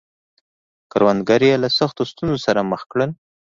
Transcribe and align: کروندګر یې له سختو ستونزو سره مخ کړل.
کروندګر 0.91 1.41
یې 1.49 1.55
له 1.63 1.69
سختو 1.77 2.03
ستونزو 2.11 2.39
سره 2.45 2.67
مخ 2.71 2.81
کړل. 2.91 3.11